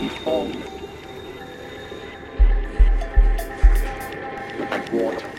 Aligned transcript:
before 0.00 0.46
you. 0.46 0.62
Like 4.58 4.92
water. 4.92 5.33